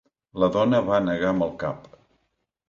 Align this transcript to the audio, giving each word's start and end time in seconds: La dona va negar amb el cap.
La 0.43 0.47
dona 0.55 0.79
va 0.87 1.01
negar 1.09 1.29
amb 1.33 1.47
el 1.49 1.53
cap. 1.65 1.87